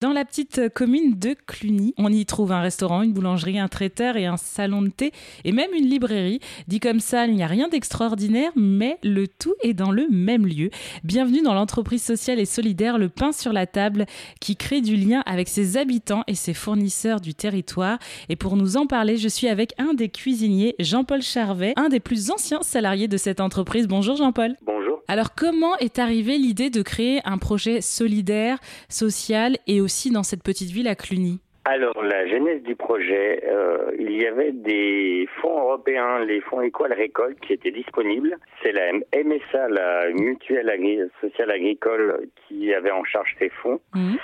[0.00, 4.16] Dans la petite commune de Cluny, on y trouve un restaurant, une boulangerie, un traiteur
[4.16, 5.12] et un salon de thé
[5.44, 6.40] et même une librairie.
[6.68, 10.46] Dit comme ça, il n'y a rien d'extraordinaire, mais le tout est dans le même
[10.46, 10.70] lieu.
[11.04, 14.06] Bienvenue dans l'entreprise sociale et solidaire Le Pain sur la table
[14.40, 17.98] qui crée du lien avec ses habitants et ses fournisseurs du territoire.
[18.30, 22.00] Et pour nous en parler, je suis avec un des cuisiniers, Jean-Paul Charvet, un des
[22.00, 23.86] plus anciens salariés de cette entreprise.
[23.86, 24.56] Bonjour Jean-Paul.
[25.10, 30.44] Alors comment est arrivée l'idée de créer un projet solidaire, social et aussi dans cette
[30.44, 31.40] petite ville à Cluny?
[31.66, 36.94] Alors, la genèse du projet, euh, il y avait des fonds européens, les fonds École
[36.94, 38.38] Récolte, qui étaient disponibles.
[38.62, 43.78] C'est la MSA, la Mutuelle Sociale Agricole, qui avait en charge ces fonds.
[43.94, 44.14] Mmh.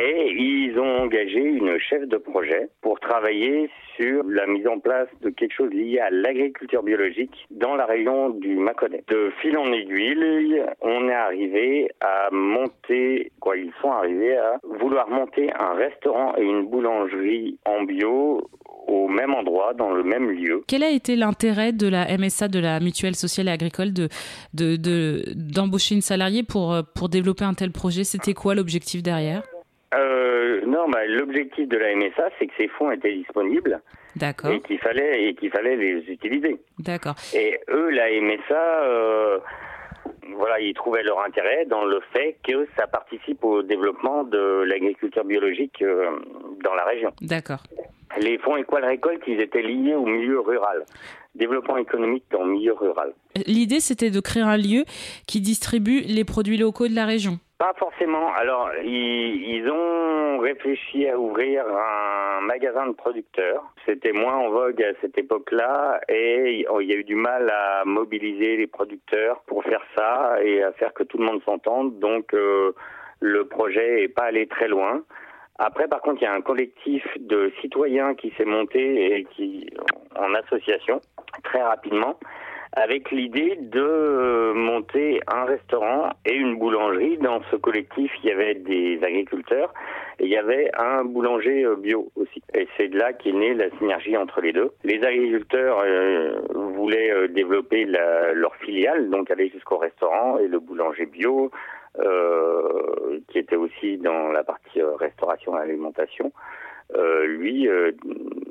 [0.00, 5.08] Et ils ont engagé une chef de projet pour travailler sur la mise en place
[5.22, 9.02] de quelque chose lié à l'agriculture biologique dans la région du Mâconnais.
[9.08, 15.08] De fil en aiguille, on est arrivé à monter, quoi, ils sont arrivés à vouloir
[15.08, 18.48] monter un restaurant et une boulangerie en bio
[18.86, 20.64] au même endroit, dans le même lieu.
[20.66, 24.08] Quel a été l'intérêt de la MSA, de la Mutuelle Sociale et Agricole, de,
[25.34, 28.04] d'embaucher une salariée pour, pour développer un tel projet?
[28.04, 29.42] C'était quoi l'objectif derrière?
[29.94, 33.80] Euh, non, bah, l'objectif de la MSA, c'est que ces fonds étaient disponibles.
[34.16, 34.50] D'accord.
[34.50, 36.58] Et qu'il fallait, et qu'il fallait les utiliser.
[36.78, 37.14] D'accord.
[37.34, 39.38] Et eux, la MSA, euh,
[40.36, 45.24] voilà, ils trouvaient leur intérêt dans le fait que ça participe au développement de l'agriculture
[45.24, 46.18] biologique euh,
[46.62, 47.12] dans la région.
[47.20, 47.62] D'accord.
[48.20, 50.84] Les fonds Équal Récolte, ils étaient liés au milieu rural.
[51.34, 53.12] Développement économique dans le milieu rural.
[53.46, 54.84] L'idée, c'était de créer un lieu
[55.26, 57.38] qui distribue les produits locaux de la région.
[57.58, 58.32] Pas forcément.
[58.34, 63.64] Alors, ils, ont réfléchi à ouvrir un magasin de producteurs.
[63.84, 67.84] C'était moins en vogue à cette époque-là et il y a eu du mal à
[67.84, 71.98] mobiliser les producteurs pour faire ça et à faire que tout le monde s'entende.
[71.98, 72.72] Donc, euh,
[73.20, 75.02] le projet est pas allé très loin.
[75.58, 79.68] Après, par contre, il y a un collectif de citoyens qui s'est monté et qui,
[80.16, 81.00] en association,
[81.42, 82.16] très rapidement,
[82.72, 87.18] avec l'idée de euh, monter un restaurant et une boulangerie.
[87.18, 89.72] Dans ce collectif, il y avait des agriculteurs
[90.20, 92.42] et il y avait un boulanger euh, bio aussi.
[92.54, 94.70] Et c'est de là qu'est née la synergie entre les deux.
[94.84, 101.50] Les agriculteurs euh, voulaient développer leur filiale, donc aller jusqu'au restaurant, et le boulanger bio,
[103.28, 106.32] qui était aussi dans la partie restauration et alimentation,
[106.96, 107.92] euh, lui euh,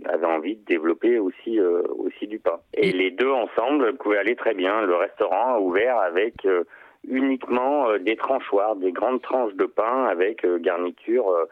[0.05, 2.59] avait envie de développer aussi euh, aussi du pain.
[2.75, 4.81] Et les deux ensemble pouvaient aller très bien.
[4.83, 6.47] Le restaurant a ouvert avec
[7.07, 11.45] uniquement des tranchoirs, des grandes tranches de pain avec garniture euh,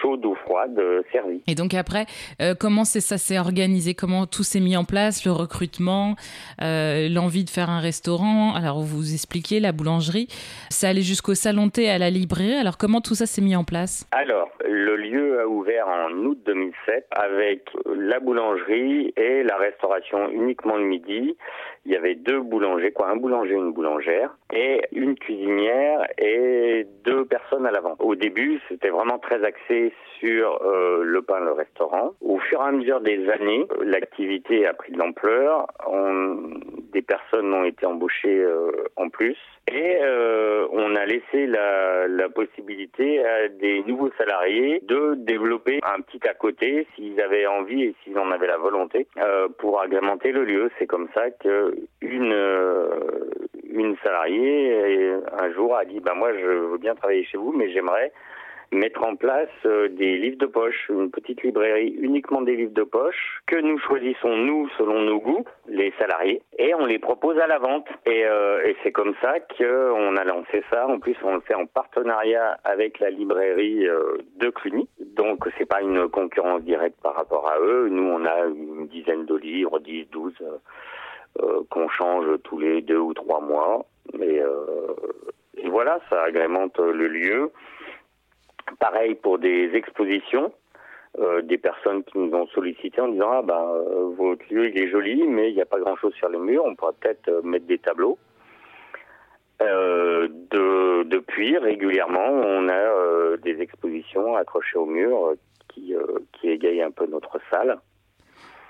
[0.00, 1.42] chaude ou froide euh, servie.
[1.46, 2.06] Et donc après,
[2.40, 3.94] euh, comment ça s'est organisé?
[3.94, 5.24] Comment tout s'est mis en place?
[5.24, 6.16] Le recrutement,
[6.60, 8.54] l'envie de faire un restaurant?
[8.54, 10.28] Alors vous expliquez la boulangerie.
[10.70, 12.54] Ça allait jusqu'au salon thé à la librairie.
[12.54, 14.08] Alors comment tout ça s'est mis en place?
[14.12, 20.76] Alors le lieu a ouvert en août 2007 avec la boulangerie et la restauration uniquement
[20.76, 21.36] le midi.
[21.84, 27.24] Il y avait deux boulangers, quoi, un boulanger, une boulangère et une cuisinière et deux
[27.24, 27.96] personnes à l'avant.
[27.98, 29.42] Au début, c'était vraiment très
[30.20, 32.12] sur euh, le pain, le restaurant.
[32.20, 35.66] Au fur et à mesure des années, l'activité a pris de l'ampleur.
[36.92, 39.36] Des personnes ont été embauchées euh, en plus.
[39.70, 46.26] Et euh, on a laissé la, possibilité à des nouveaux salariés de développer un petit
[46.28, 50.44] à côté s'ils avaient envie et s'ils en avaient la volonté euh, pour agrémenter le
[50.44, 50.70] lieu.
[50.78, 56.94] C'est comme ça que une salariée un jour a dit bah moi je veux bien
[56.94, 58.12] travailler chez vous mais j'aimerais
[58.70, 62.82] mettre en place euh, des livres de poche, une petite librairie uniquement des livres de
[62.82, 67.46] poche que nous choisissons nous selon nos goûts, les salariés, et on les propose à
[67.46, 67.86] la vente.
[68.06, 70.86] Et, euh, et c'est comme ça qu'on a lancé ça.
[70.86, 74.88] En plus, on le fait en partenariat avec la librairie euh, de Cluny.
[75.16, 77.88] Donc c'est pas une concurrence directe par rapport à eux.
[77.90, 80.34] Nous, on a une dizaine de livres, 10, 12,
[81.40, 83.86] euh, qu'on change tous les deux ou trois mois.
[84.20, 84.40] Et,
[85.58, 87.50] et voilà, ça agrémente le lieu.
[88.78, 90.52] Pareil pour des expositions,
[91.18, 94.78] euh, des personnes qui nous ont sollicité en disant ah ben euh, votre lieu il
[94.78, 97.28] est joli mais il n'y a pas grand chose sur le mur, on pourrait peut-être
[97.28, 98.18] euh, mettre des tableaux.
[99.60, 105.34] de, depuis régulièrement on a des expositions accrochées au mur
[105.68, 105.94] qui,
[106.34, 107.78] qui égayent un peu notre salle.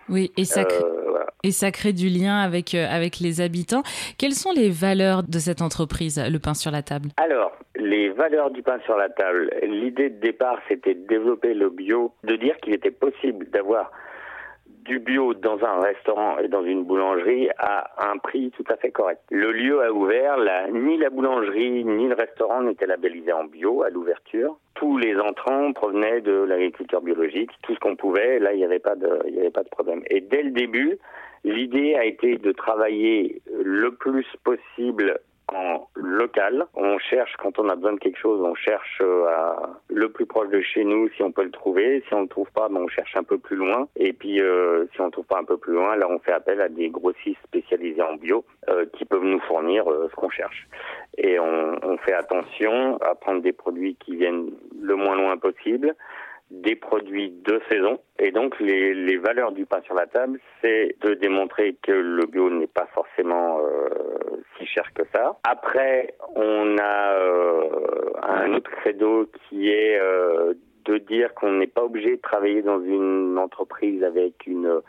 [0.09, 0.85] Oui, et ça, crée,
[1.43, 3.83] et ça crée du lien avec, avec les habitants.
[4.17, 7.11] Quelles sont les valeurs de cette entreprise, Le Pain sur la Table?
[7.19, 7.53] Alors,
[7.89, 9.51] les valeurs du pain sur la table.
[9.63, 13.91] L'idée de départ, c'était de développer le bio, de dire qu'il était possible d'avoir
[14.85, 18.91] du bio dans un restaurant et dans une boulangerie à un prix tout à fait
[18.91, 19.21] correct.
[19.31, 20.37] Le lieu a ouvert,
[20.73, 24.59] ni la boulangerie ni le restaurant n'étaient labellisés en bio à l'ouverture.
[24.75, 28.39] Tous les entrants provenaient de l'agriculture biologique, tout ce qu'on pouvait.
[28.39, 30.03] Là, il n'y avait pas de problème.
[30.09, 30.99] Et dès le début,
[31.45, 35.21] l'idée a été de travailler le plus possible
[35.55, 36.67] en local.
[36.75, 39.55] On cherche, quand on a besoin de quelque chose, on cherche euh,
[39.89, 42.03] le plus proche de chez nous si on peut le trouver.
[42.07, 43.89] Si on ne le trouve pas, ben, on cherche un peu plus loin.
[43.97, 46.33] Et puis, euh, si on ne trouve pas un peu plus loin, là, on fait
[46.33, 50.67] appel à des grossistes spécialisés en bio euh, qui peuvent nous fournir ce qu'on cherche.
[51.17, 55.95] Et on, on fait attention à prendre des produits qui viennent le moins loin possible
[56.51, 57.99] des produits de saison.
[58.19, 62.27] Et donc les, les valeurs du pain sur la table, c'est de démontrer que le
[62.27, 64.28] bio n'est pas forcément euh,
[64.75, 65.37] cher que ça.
[65.45, 70.55] Après, on a euh, un autre credo qui est euh,
[70.85, 74.81] de dire qu'on n'est pas obligé de travailler dans une entreprise avec une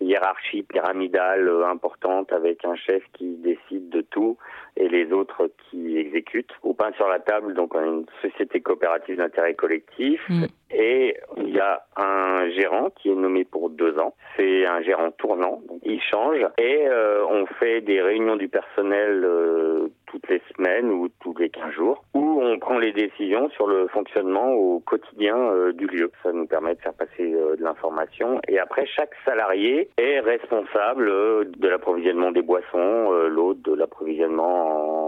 [0.00, 4.36] hiérarchie pyramidale importante avec un chef qui décide de tout
[4.76, 6.52] et les autres qui exécutent.
[6.62, 10.44] Au pain sur la table, donc on a une société coopérative d'intérêt collectif mm.
[10.70, 14.14] et il y a un gérant qui est nommé pour deux ans.
[14.36, 19.24] C'est un gérant tournant, donc il change et euh, on fait des réunions du personnel
[19.24, 23.66] euh, toutes les semaines ou tous les 15 jours, où on prend les décisions sur
[23.66, 26.10] le fonctionnement au quotidien euh, du lieu.
[26.22, 28.40] Ça nous permet de faire passer euh, de l'information.
[28.48, 35.07] Et après, chaque salarié est responsable euh, de l'approvisionnement des boissons, l'autre de l'approvisionnement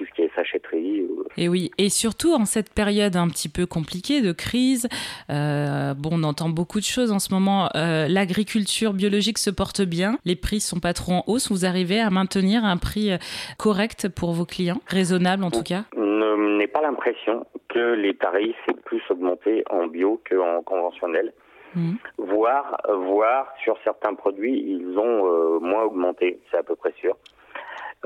[0.00, 1.06] tout ce qui est sachetterie.
[1.36, 4.88] Et oui, et surtout en cette période un petit peu compliquée de crise,
[5.28, 7.68] bon, on entend beaucoup de choses en ce moment.
[7.74, 11.50] L'agriculture biologique se porte bien, les prix sont pas trop en hausse.
[11.50, 13.10] Vous arrivez à maintenir un prix
[13.58, 14.80] correct pour vos clients?
[14.86, 15.84] Raisonnable en tout cas?
[15.94, 21.34] Je n'ai pas l'impression que les tarifs aient plus augmenté en bio qu'en conventionnel.
[21.74, 21.92] Mmh.
[22.16, 27.16] Voire, voire sur certains produits, ils ont euh, moins augmenté, c'est à peu près sûr.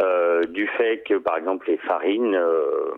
[0.00, 2.96] Euh, du fait que, par exemple, les farines, euh,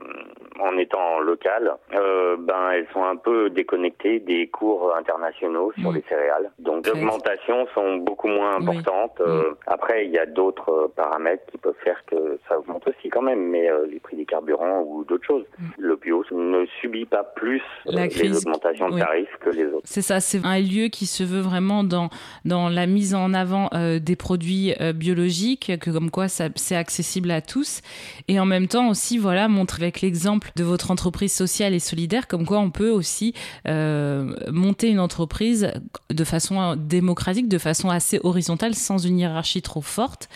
[0.60, 6.04] en étant locales, euh, ben elles sont un peu déconnectées des cours internationaux sur les
[6.08, 6.50] céréales.
[6.58, 9.20] Donc les augmentations sont beaucoup moins importantes.
[9.20, 9.54] Euh.
[9.66, 13.22] Après, il y a d'autres euh, paramètres qui peuvent faire que ça augmente aussi quand
[13.22, 15.44] même, mais les prix des carburants ou d'autres choses.
[15.58, 15.64] Mm.
[15.78, 19.82] Le bio ne subit pas plus les augmentations de tarifs que les autres.
[19.84, 22.08] C'est ça, c'est un lieu qui se veut vraiment dans
[22.44, 23.70] dans la mise en avant
[24.00, 27.82] des produits biologiques, que comme quoi c'est accessible à tous,
[28.28, 32.28] et en même temps aussi voilà montrer avec l'exemple de votre entreprise sociale et solidaire,
[32.28, 33.34] comme quoi on peut aussi
[33.66, 35.72] euh, monter une entreprise
[36.10, 40.28] de façon démocratique, de façon assez horizontale, sans une hiérarchie trop forte,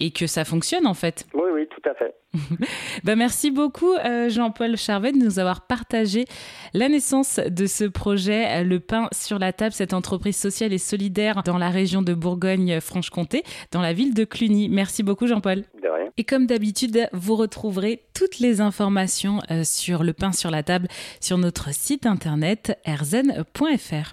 [0.00, 1.26] et que ça fonctionne en fait.
[1.34, 2.14] Oui, oui, tout à fait.
[3.04, 6.26] ben merci beaucoup euh, Jean-Paul Charvet de nous avoir partagé
[6.74, 11.42] la naissance de ce projet Le pain sur la table, cette entreprise sociale et solidaire
[11.42, 14.68] dans la région de Bourgogne-Franche-Comté, dans la ville de Cluny.
[14.68, 15.64] Merci beaucoup Jean-Paul.
[16.18, 20.88] Et comme d'habitude, vous retrouverez toutes les informations euh, sur le pain sur la table
[21.20, 24.06] sur notre site internet erzen.fr.